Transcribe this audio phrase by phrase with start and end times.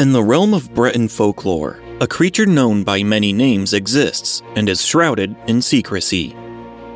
[0.00, 4.84] In the realm of Breton folklore, a creature known by many names exists and is
[4.84, 6.34] shrouded in secrecy.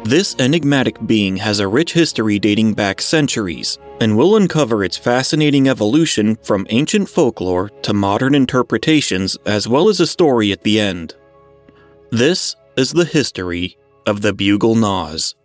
[0.03, 5.69] This enigmatic being has a rich history dating back centuries, and will uncover its fascinating
[5.69, 11.15] evolution from ancient folklore to modern interpretations, as well as a story at the end.
[12.11, 15.37] This is the history of the Bugul Noz.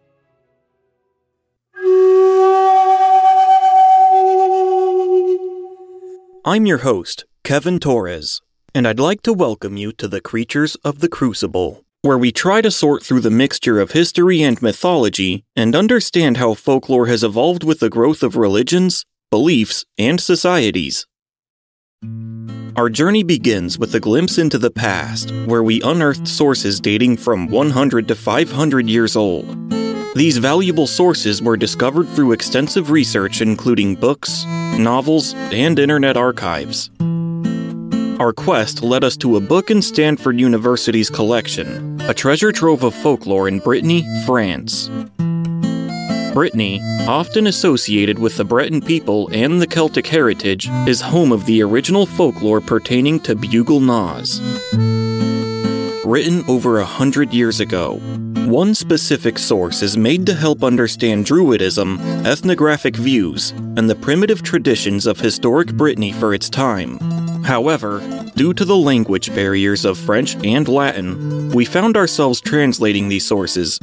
[6.46, 8.42] I'm your host, Kevin Torres,
[8.76, 12.60] and I'd like to welcome you to the Creatures of the Crucible, where we try
[12.60, 17.64] to sort through the mixture of history and mythology and understand how folklore has evolved
[17.64, 21.08] with the growth of religions, beliefs, and societies.
[22.76, 27.48] Our journey begins with a glimpse into the past, where we unearthed sources dating from
[27.48, 29.48] 100 to 500 years old.
[30.16, 34.46] These valuable sources were discovered through extensive research, including books,
[34.78, 36.92] novels, and internet archives.
[38.20, 42.94] Our quest led us to a book in Stanford University's collection, a treasure trove of
[42.94, 44.88] folklore in Brittany, France.
[46.32, 51.64] Brittany, often associated with the Breton people and the Celtic heritage, is home of the
[51.64, 54.42] original folklore pertaining to Bugul Noz.
[56.06, 58.00] Written over a hundred years ago,
[58.48, 65.06] one specific source is made to help understand Druidism, ethnographic views, and the primitive traditions
[65.06, 67.00] of historic Brittany for its time.
[67.44, 68.02] However,
[68.36, 73.80] due to the language barriers of French and Latin, we found ourselves translating these sources.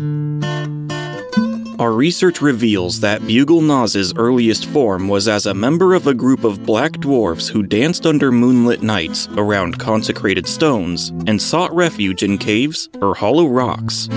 [1.80, 6.44] Our research reveals that Bugul Noz's earliest form was as a member of a group
[6.44, 12.36] of black dwarfs who danced under moonlit nights around consecrated stones and sought refuge in
[12.36, 14.10] caves or hollow rocks.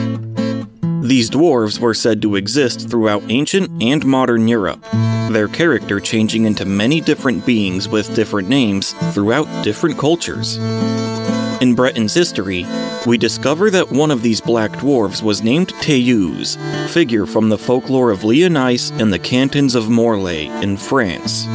[1.04, 4.86] These dwarves were said to exist throughout ancient and modern Europe,
[5.32, 10.60] their character changing into many different beings with different names throughout different cultures.
[11.64, 12.66] In Breton's history,
[13.08, 16.58] we discover that one of these black dwarves was named Théuse,
[16.90, 21.46] figure from the folklore of Lyonesse and the cantons of Morlaix in France.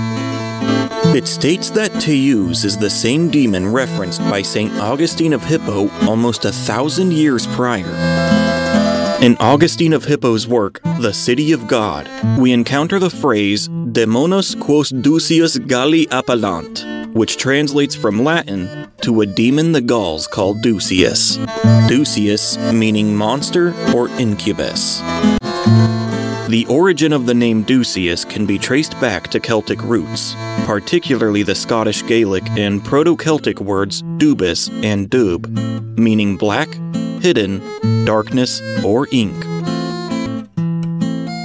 [1.15, 4.73] It states that Théuse is the same demon referenced by St.
[4.81, 7.85] Augustine of Hippo almost a thousand years prior.
[9.23, 14.91] In Augustine of Hippo's work, The City of God, we encounter the phrase Demonos quos
[14.91, 21.37] Ducius Galli appellant, which translates from Latin to a demon the Gauls called Ducius.
[21.89, 25.01] Ducius meaning monster or incubus.
[26.49, 30.35] The origin of the name Ducius can be traced back to Celtic roots,
[30.65, 35.49] particularly the Scottish Gaelic and Proto Celtic words dubis and dub,
[35.99, 36.69] meaning black,
[37.21, 37.61] hidden,
[38.05, 39.35] darkness, or ink.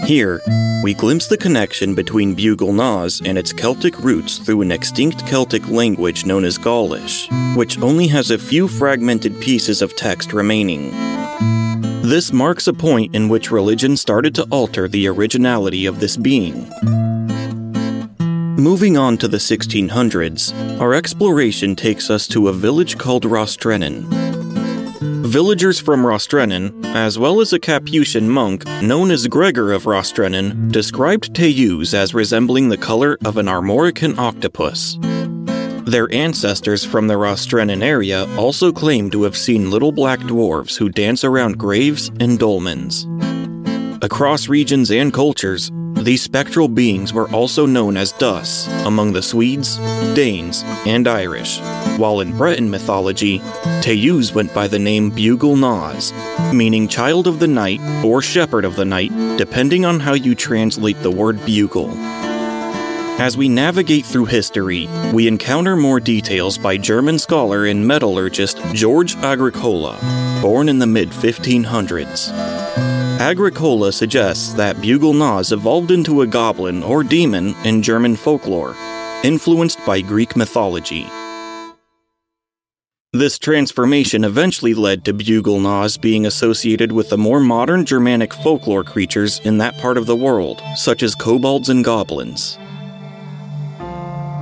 [0.06, 0.42] Here,
[0.84, 5.66] we glimpse the connection between Bugul Noz and its Celtic roots through an extinct Celtic
[5.70, 10.92] language known as Gaulish, which only has a few fragmented pieces of text remaining.
[12.02, 16.70] This marks a point in which religion started to alter the originality of this being.
[18.58, 24.33] Moving on to the 1600s, our exploration takes us to a village called Rostrenen,
[25.34, 31.34] Villagers from Rostrenen, as well as a Capuchin monk known as Gregor of Rostrenen, described
[31.34, 35.00] Théuse as resembling the color of an armorican octopus.
[35.90, 40.88] Their ancestors from the Rostrenen area also claim to have seen little black dwarves who
[40.88, 43.08] dance around graves and dolmens.
[44.04, 45.72] Across regions and cultures,
[46.04, 49.78] these spectral beings were also known as Dus among the Swedes,
[50.16, 51.60] Danes, and Irish,
[51.98, 53.40] while in Breton mythology,
[53.82, 56.12] Théuse went by the name Bugul Noz,
[56.54, 61.02] meaning child of the night or shepherd of the night, depending on how you translate
[61.02, 61.94] the word bugul.
[63.20, 69.16] As we navigate through history, we encounter more details by German scholar and metallurgist George
[69.18, 70.00] Agricola,
[70.42, 72.63] born in the mid 1500s.
[73.24, 78.76] Agricola suggests that Bugul Noz evolved into a goblin or demon in German folklore,
[79.24, 81.06] influenced by Greek mythology.
[83.14, 88.84] This transformation eventually led to Bugul Noz being associated with the more modern Germanic folklore
[88.84, 92.58] creatures in that part of the world, such as kobolds and goblins.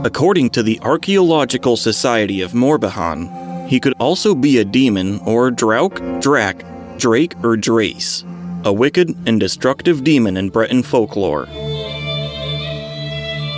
[0.03, 5.93] According to the Archaeological Society of Morbihan, he could also be a demon or drauk,
[6.19, 8.25] drak, drake, or drace
[8.63, 11.47] a wicked and destructive demon in Breton folklore.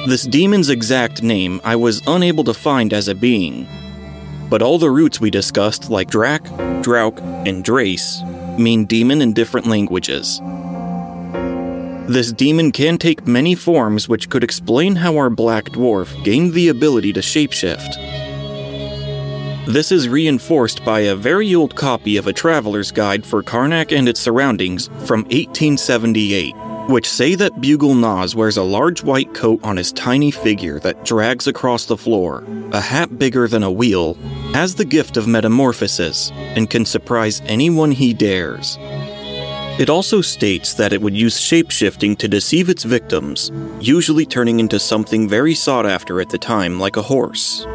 [0.08, 3.68] This demon's exact name I was unable to find as a being,
[4.50, 6.42] but all the roots we discussed, like Drak,
[6.84, 8.22] Drauk, and Drace,
[8.58, 10.40] mean demon in different languages.
[12.08, 16.68] This demon can take many forms, which could explain how our black dwarf gained the
[16.68, 18.23] ability to shapeshift.
[19.68, 24.10] This is reinforced by a very old copy of a traveler's guide for Carnac and
[24.10, 26.54] its surroundings from 1878,
[26.89, 31.06] which say that Bugul Noz wears a large white coat on his tiny figure that
[31.06, 32.44] drags across the floor,
[32.74, 34.15] a hat bigger than a wheel,
[34.54, 38.77] has the gift of metamorphosis, and can surprise anyone he dares.
[39.80, 43.50] It also states that it would use shapeshifting to deceive its victims,
[43.80, 47.66] usually turning into something very sought after at the time, like a horse.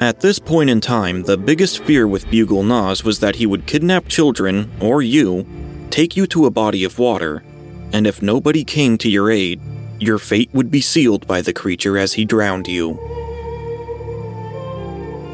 [0.00, 3.66] At this point in time, the biggest fear with Bugul Noz was that he would
[3.66, 5.46] kidnap children, or you,
[5.90, 7.44] take you to a body of water,
[7.92, 9.60] and if nobody came to your aid,
[9.98, 12.98] your fate would be sealed by the creature as he drowned you.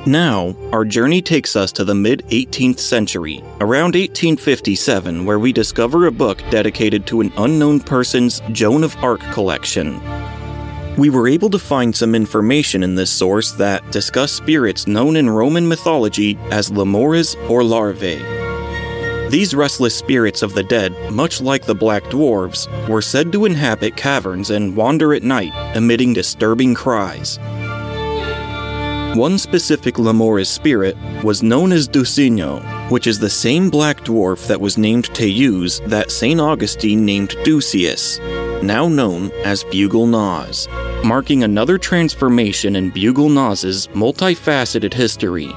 [0.04, 6.06] Now, our journey takes us to the mid 18th century, around 1857, where we discover
[6.06, 10.00] a book dedicated to an unknown person's Joan of Arc collection.
[10.96, 15.28] We were able to find some information in this source that discuss spirits known in
[15.28, 18.16] Roman mythology as lemures or larvae.
[19.28, 23.96] These restless spirits of the dead, much like the black dwarves, were said to inhabit
[23.96, 27.38] caverns and wander at night, emitting disturbing cries.
[29.16, 32.60] One specific Lemures spirit was known as Deucino,
[32.90, 36.40] which is the same black dwarf that was named Teus that St.
[36.40, 38.18] Augustine named Deucius,
[38.66, 40.66] now known as Bugul Noz,
[41.04, 45.50] marking another transformation in Bugul Noz's multifaceted history.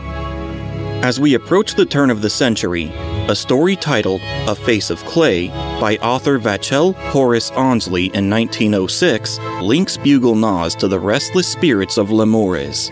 [1.02, 2.92] As we approach the turn of the century,
[3.28, 5.48] a story titled A Face of Clay
[5.80, 12.10] by author Vachell Horace Annesley in 1906 links Bugul Noz to the restless spirits of
[12.10, 12.90] Lemures.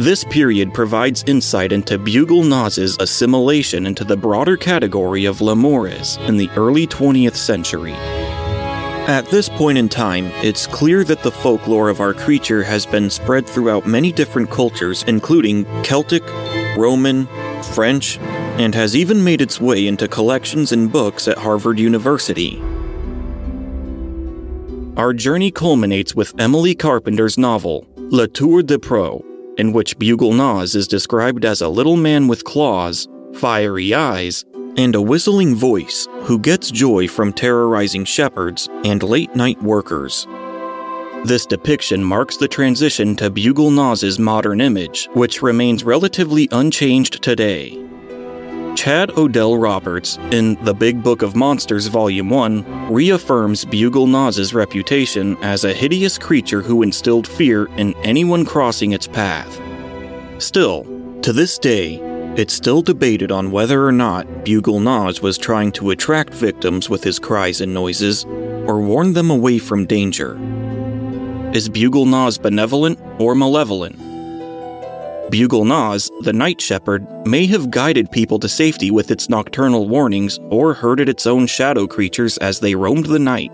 [0.00, 6.36] This period provides insight into Bugul Noz's assimilation into the broader category of Lemures in
[6.36, 7.94] the early 20th century.
[9.12, 13.10] At this point in time, it's clear that the folklore of our creature has been
[13.10, 16.22] spread throughout many different cultures, including Celtic,
[16.78, 17.26] Roman,
[17.74, 18.16] French,
[18.56, 22.58] and has even made its way into collections and books at Harvard University.
[24.96, 29.22] Our journey culminates with Emily Carpenter's novel, La Tour du Preux,
[29.58, 34.46] in which Bugul Noz is described as a little man with claws, fiery eyes,
[34.76, 40.26] and a whistling voice who gets joy from terrorizing shepherds and late night workers.
[41.24, 47.78] This depiction marks the transition to Bugul Noz's modern image, which remains relatively unchanged today.
[48.74, 55.36] Chad Odell Roberts, in The Big Book of Monsters Volume 1, reaffirms Bugul Noz's reputation
[55.42, 59.60] as a hideous creature who instilled fear in anyone crossing its path.
[60.42, 60.84] Still,
[61.22, 62.00] to this day,
[62.36, 67.04] it's still debated on whether or not Bugul Noz was trying to attract victims with
[67.04, 70.34] his cries and noises, or warn them away from danger.
[71.52, 73.98] Is Bugul Noz benevolent or malevolent?
[75.30, 80.38] Bugul Noz, the night shepherd, may have guided people to safety with its nocturnal warnings
[80.50, 83.50] or herded its own shadow creatures as they roamed the night.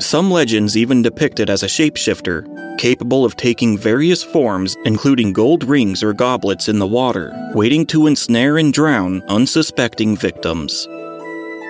[0.00, 2.44] Some legends even depict it as a shapeshifter,
[2.78, 8.06] capable of taking various forms, including gold rings or goblets in the water, waiting to
[8.06, 10.86] ensnare and drown unsuspecting victims.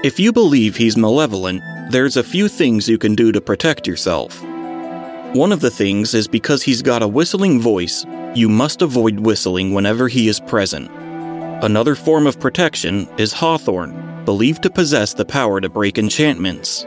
[0.05, 4.43] If you believe he's malevolent, there's a few things you can do to protect yourself.
[5.35, 9.75] One of the things is because he's got a whistling voice, you must avoid whistling
[9.75, 10.91] whenever he is present.
[11.65, 16.85] Another form of protection is hawthorn, believed to possess the power to break enchantments.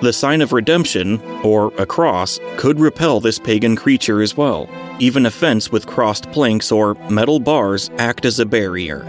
[0.00, 4.68] The sign of redemption, or a cross, could repel this pagan creature as well.
[5.00, 9.02] Even a fence with crossed planks or metal bars act as a barrier.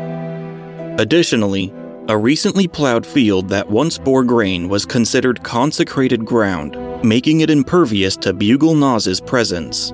[0.98, 1.72] Additionally,
[2.08, 8.18] a recently plowed field that once bore grain was considered consecrated ground, making it impervious
[8.18, 9.92] to Bugul Noz's presence.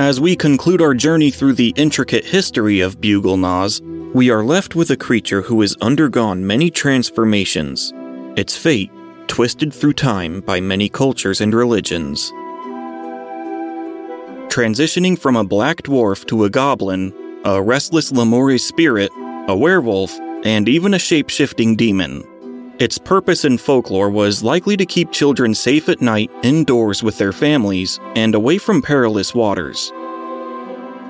[0.00, 3.82] As we conclude our journey through the intricate history of Bugul Noz,
[4.14, 7.92] we are left with a creature who has undergone many transformations,
[8.38, 8.90] its fate
[9.26, 12.30] twisted through time by many cultures and religions.
[14.48, 17.12] Transitioning from a black dwarf to a goblin,
[17.44, 19.10] a restless Lemure spirit,
[19.48, 22.24] a werewolf, and even a shape shifting demon.
[22.78, 27.32] Its purpose in folklore was likely to keep children safe at night indoors with their
[27.32, 29.90] families and away from perilous waters.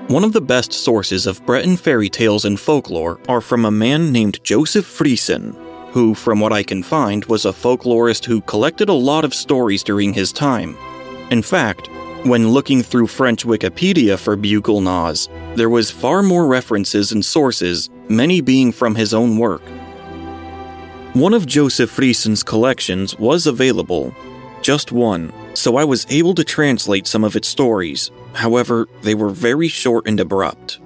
[0.07, 4.11] One of the best sources of Breton fairy tales and folklore are from a man
[4.11, 8.93] named Joseph Friesen, who, from what I can find, was a folklorist who collected a
[8.93, 10.77] lot of stories during his time.
[11.31, 11.89] In fact,
[12.23, 14.35] when looking through French Wikipedia for
[14.81, 19.63] Nas, there was far more references and sources, many being from his own work.
[21.13, 24.13] One of Joseph Friesen's collections was available,
[24.61, 28.11] just one, so I was able to translate some of its stories.
[28.33, 30.79] However, they were very short and abrupt.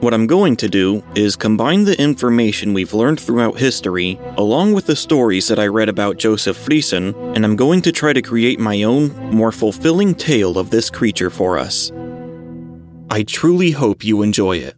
[0.00, 4.86] What I'm going to do is combine the information we've learned throughout history, along with
[4.86, 8.60] the stories that I read about Joseph Friesen, and I'm going to try to create
[8.60, 11.90] my own, more fulfilling tale of this creature for us.
[13.10, 14.76] I truly hope you enjoy it.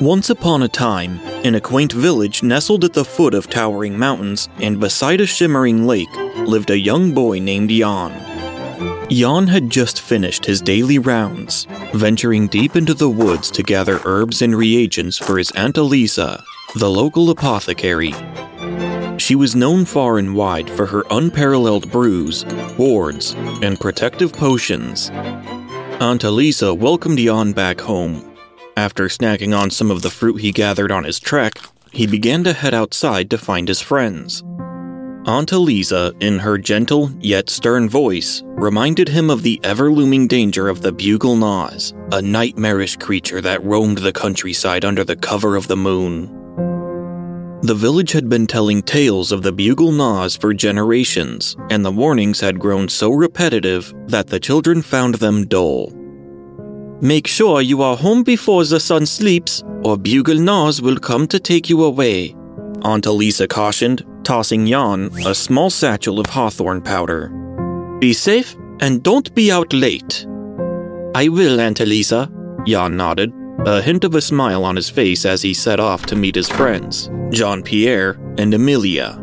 [0.00, 4.48] Once upon a time, in a quaint village nestled at the foot of towering mountains
[4.60, 8.12] and beside a shimmering lake, lived a young boy named Jan.
[9.10, 14.40] Jan had just finished his daily rounds, venturing deep into the woods to gather herbs
[14.40, 16.44] and reagents for his Aunt Elisa,
[16.76, 18.14] the local apothecary.
[19.18, 22.44] She was known far and wide for her unparalleled brews,
[22.78, 25.10] wards, and protective potions.
[26.00, 28.27] Aunt Elisa welcomed Jan back home
[28.78, 31.58] after snacking on some of the fruit he gathered on his trek,
[31.90, 34.44] he began to head outside to find his friends.
[35.26, 40.68] Aunt Eliza, in her gentle yet stern voice, reminded him of the ever looming danger
[40.68, 45.66] of the Bugul Noz, a nightmarish creature that roamed the countryside under the cover of
[45.66, 46.34] the moon.
[47.62, 52.38] The village had been telling tales of the Bugul Noz for generations, and the warnings
[52.38, 55.92] had grown so repetitive that the children found them dull.
[57.00, 61.38] Make sure you are home before the sun sleeps, or Bugul Noz will come to
[61.38, 62.34] take you away,
[62.82, 67.28] Aunt Elisa cautioned, tossing Jan a small satchel of hawthorn powder.
[68.00, 70.26] Be safe and don't be out late.
[71.14, 72.30] I will, Aunt Elisa,
[72.66, 73.32] Jan nodded,
[73.64, 76.48] a hint of a smile on his face as he set off to meet his
[76.48, 79.22] friends, Jean Pierre and Emilia.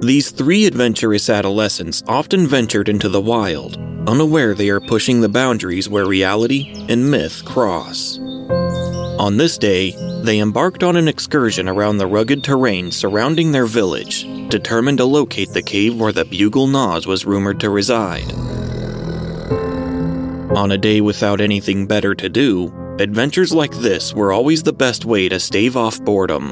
[0.00, 3.78] These three adventurous adolescents often ventured into the wild,
[4.10, 8.18] unaware they are pushing the boundaries where reality and myth cross.
[9.20, 14.24] On this day, they embarked on an excursion around the rugged terrain surrounding their village,
[14.48, 18.32] determined to locate the cave where the Bugul Noz was rumored to reside.
[20.56, 25.04] On a day without anything better to do, adventures like this were always the best
[25.04, 26.50] way to stave off boredom.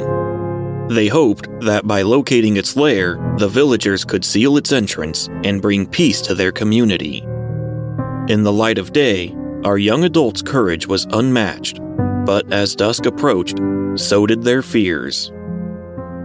[0.89, 5.87] They hoped that by locating its lair, the villagers could seal its entrance and bring
[5.87, 7.27] peace to their community.
[8.29, 11.81] In the light of day, our young adults' courage was unmatched,
[12.27, 13.59] but as dusk approached,
[13.95, 15.33] so did their fears.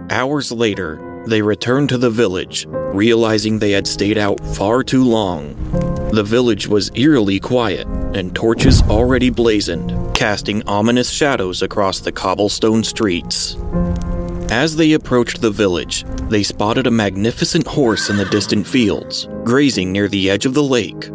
[0.10, 5.56] Hours later, they returned to the village, realizing they had stayed out far too long.
[6.12, 12.84] The village was eerily quiet, and torches already blazoned, casting ominous shadows across the cobblestone
[12.84, 13.56] streets.
[14.50, 19.94] As they approached the village, they spotted a magnificent horse in the distant fields, grazing
[19.94, 21.10] near the edge of the lake.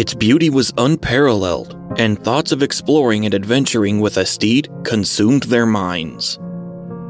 [0.00, 5.66] Its beauty was unparalleled, and thoughts of exploring and adventuring with a steed consumed their
[5.66, 6.38] minds.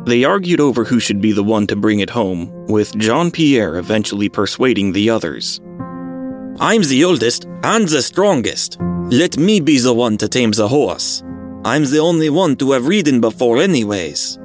[0.06, 3.76] They argued over who should be the one to bring it home, with Jean Pierre
[3.76, 5.60] eventually persuading the others.
[6.58, 8.78] I'm the oldest and the strongest.
[9.04, 11.22] Let me be the one to tame the horse.
[11.64, 14.36] I'm the only one to have ridden before, anyways.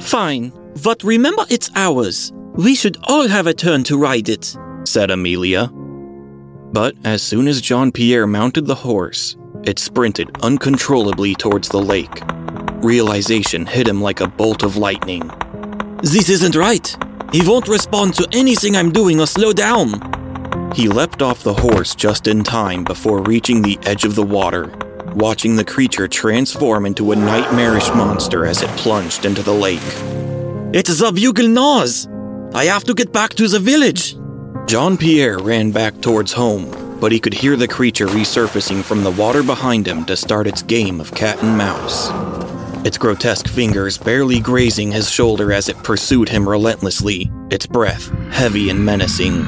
[0.00, 0.52] Fine,
[0.82, 2.30] but remember it's ours.
[2.56, 4.54] We should all have a turn to ride it,
[4.84, 5.70] said Amelia.
[6.74, 12.20] But as soon as Jean Pierre mounted the horse, it sprinted uncontrollably towards the lake.
[12.82, 15.30] Realization hit him like a bolt of lightning.
[16.02, 16.96] This isn't right!
[17.30, 20.72] He won't respond to anything I'm doing or slow down!
[20.74, 24.76] He leapt off the horse just in time before reaching the edge of the water,
[25.14, 29.92] watching the creature transform into a nightmarish monster as it plunged into the lake.
[30.74, 32.08] It's the Bugul Noz!
[32.52, 34.16] I have to get back to the village!
[34.66, 39.10] Jean Pierre ran back towards home, but he could hear the creature resurfacing from the
[39.10, 42.08] water behind him to start its game of cat and mouse.
[42.86, 48.70] Its grotesque fingers barely grazing his shoulder as it pursued him relentlessly, its breath heavy
[48.70, 49.44] and menacing.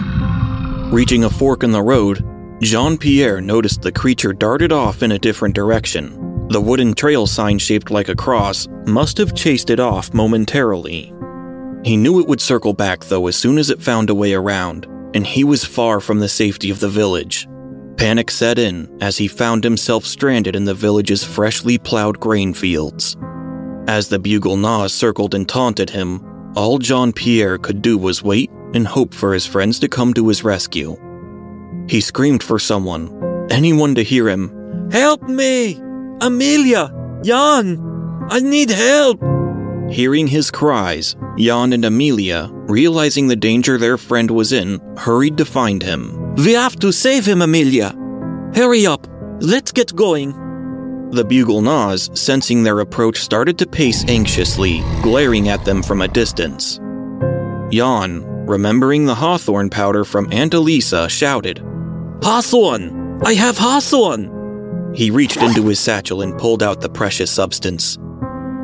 [0.90, 2.22] Reaching a fork in the road,
[2.60, 6.46] Jean Pierre noticed the creature darted off in a different direction.
[6.48, 11.12] The wooden trail sign shaped like a cross must have chased it off momentarily.
[11.84, 14.86] He knew it would circle back, though, as soon as it found a way around,
[15.16, 17.48] and he was far from the safety of the village.
[17.96, 23.16] Panic set in as he found himself stranded in the village's freshly plowed grain fields.
[23.88, 28.50] As the Bugul Noz circled and taunted him, all Jean Pierre could do was wait
[28.74, 30.98] and hope for his friends to come to his rescue.
[31.88, 34.90] He screamed for someone, anyone to hear him.
[34.90, 35.80] Help me!
[36.20, 36.92] Amelia!
[37.24, 37.80] Jan!
[38.28, 39.22] I need help!
[39.90, 45.44] Hearing his cries, Jan and Amelia, realizing the danger their friend was in, hurried to
[45.44, 46.34] find him.
[46.36, 47.94] We have to save him, Amelia.
[48.54, 49.06] Hurry up.
[49.40, 50.30] Let's get going.
[51.10, 56.08] The Bugul Noz, sensing their approach, started to pace anxiously, glaring at them from a
[56.08, 56.78] distance.
[57.70, 61.62] Jan, remembering the hawthorn powder from Aunt Elisa, shouted,
[62.22, 63.20] Hawthorn!
[63.24, 64.92] I have hawthorn!
[64.94, 67.98] He reached into his satchel and pulled out the precious substance.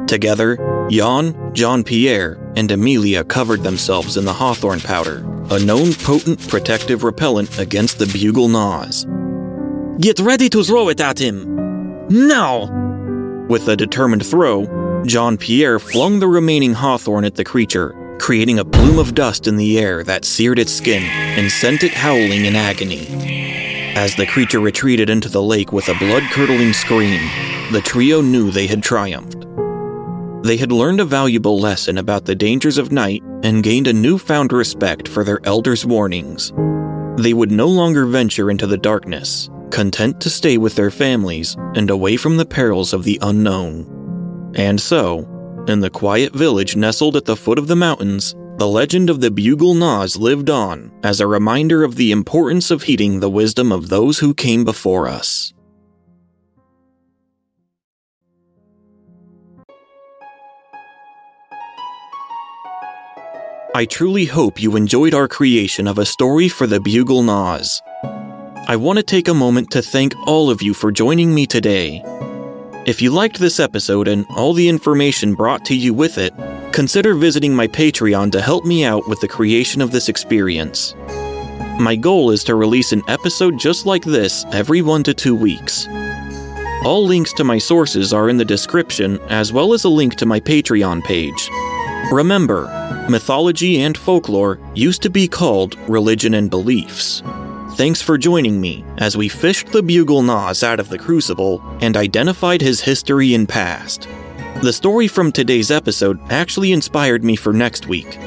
[0.07, 0.57] Together,
[0.91, 7.03] Jan, Jean Pierre, and Amelia covered themselves in the hawthorn powder, a known potent protective
[7.03, 9.07] repellent against the Bugul Noz.
[10.01, 12.09] Get ready to throw it at him!
[12.09, 12.71] Now!
[13.49, 18.65] With a determined throw, Jean Pierre flung the remaining hawthorn at the creature, creating a
[18.65, 22.55] plume of dust in the air that seared its skin and sent it howling in
[22.55, 23.09] agony.
[23.95, 27.21] As the creature retreated into the lake with a blood curdling scream,
[27.73, 29.42] the trio knew they had triumphed.
[30.43, 34.53] They had learned a valuable lesson about the dangers of night and gained a newfound
[34.53, 36.53] respect for their elders' warnings.
[37.17, 41.91] They would no longer venture into the darkness, content to stay with their families and
[41.91, 44.53] away from the perils of the unknown.
[44.57, 45.29] And so,
[45.69, 49.31] in the quiet village nestled at the foot of the mountains, the legend of the
[49.31, 53.89] Bugul Noz lived on as a reminder of the importance of heeding the wisdom of
[53.89, 55.53] those who came before us.
[63.75, 67.81] I truly hope you enjoyed our creation of a story for the Bugul Noz.
[68.69, 72.03] I want to take a moment to thank all of you for joining me today.
[72.85, 76.35] If you liked this episode and all the information brought to you with it,
[76.75, 80.95] consider visiting my Patreon to help me out with the creation of this experience.
[81.81, 85.89] My goal is to release an episode just like this every one to two weeks.
[86.85, 90.27] All links to my sources are in the description, as well as a link to
[90.27, 91.49] my Patreon page.
[92.13, 97.23] Remember, mythology and folklore used to be called religion and beliefs.
[97.77, 101.97] Thanks for joining me as we fished the Bugul Noz out of the crucible and
[101.97, 104.07] identified his history and past.
[104.61, 108.19] The story from today's episode actually inspired me for next week.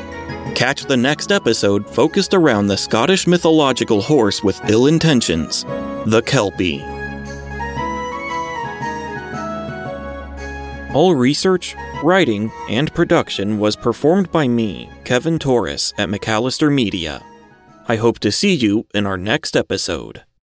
[0.55, 5.63] Catch the next episode focused around the Scottish mythological horse with ill intentions,
[6.07, 6.94] the Kelpie.
[10.95, 17.21] All research, writing, and production was performed by me, Kevin Torres, at McAllister Media.
[17.85, 20.23] I hope to see you in our next episode.